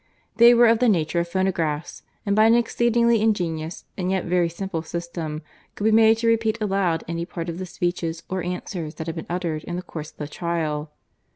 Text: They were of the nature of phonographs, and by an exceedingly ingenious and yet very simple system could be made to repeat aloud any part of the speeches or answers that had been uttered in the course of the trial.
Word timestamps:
They 0.37 0.55
were 0.55 0.65
of 0.65 0.79
the 0.79 0.89
nature 0.89 1.19
of 1.19 1.27
phonographs, 1.27 2.01
and 2.25 2.35
by 2.35 2.45
an 2.45 2.55
exceedingly 2.55 3.21
ingenious 3.21 3.85
and 3.95 4.09
yet 4.09 4.25
very 4.25 4.49
simple 4.49 4.81
system 4.81 5.43
could 5.75 5.83
be 5.83 5.91
made 5.91 6.17
to 6.17 6.27
repeat 6.27 6.59
aloud 6.59 7.03
any 7.07 7.23
part 7.23 7.49
of 7.49 7.59
the 7.59 7.67
speeches 7.67 8.23
or 8.27 8.41
answers 8.41 8.95
that 8.95 9.05
had 9.05 9.15
been 9.15 9.27
uttered 9.29 9.63
in 9.63 9.75
the 9.75 9.83
course 9.83 10.09
of 10.09 10.17
the 10.17 10.27
trial. 10.27 10.89